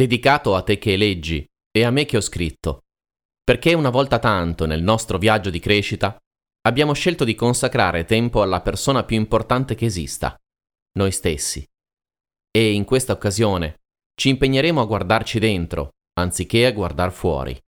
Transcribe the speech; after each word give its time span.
dedicato 0.00 0.54
a 0.54 0.62
te 0.62 0.78
che 0.78 0.96
leggi 0.96 1.46
e 1.70 1.84
a 1.84 1.90
me 1.90 2.06
che 2.06 2.16
ho 2.16 2.22
scritto, 2.22 2.84
perché 3.44 3.74
una 3.74 3.90
volta 3.90 4.18
tanto 4.18 4.64
nel 4.64 4.82
nostro 4.82 5.18
viaggio 5.18 5.50
di 5.50 5.58
crescita 5.60 6.16
abbiamo 6.62 6.94
scelto 6.94 7.24
di 7.24 7.34
consacrare 7.34 8.06
tempo 8.06 8.40
alla 8.40 8.62
persona 8.62 9.04
più 9.04 9.16
importante 9.16 9.74
che 9.74 9.84
esista, 9.84 10.34
noi 10.96 11.12
stessi. 11.12 11.62
E 12.50 12.72
in 12.72 12.84
questa 12.84 13.12
occasione 13.12 13.80
ci 14.14 14.30
impegneremo 14.30 14.80
a 14.80 14.86
guardarci 14.86 15.38
dentro, 15.38 15.90
anziché 16.18 16.64
a 16.64 16.72
guardar 16.72 17.12
fuori. 17.12 17.58